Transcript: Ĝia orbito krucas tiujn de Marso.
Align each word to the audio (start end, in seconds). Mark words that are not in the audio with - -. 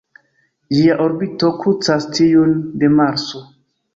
Ĝia 0.77 0.95
orbito 1.03 1.51
krucas 1.59 2.09
tiujn 2.15 2.57
de 2.85 2.89
Marso. 2.97 3.45